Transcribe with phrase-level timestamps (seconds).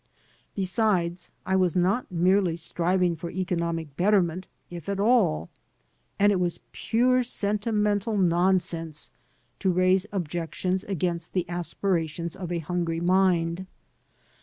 [0.55, 5.51] Besides, I was not merely striving for economic betterment, if at all;
[6.17, 9.11] and it was pure senti mental nonsense
[9.59, 13.67] to raise objections against the aspira tions of a hungry mind.